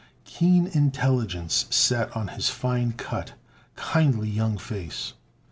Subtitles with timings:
[0.25, 3.33] Keen intelligence sat on his fine cut,
[3.75, 5.13] kindly young face.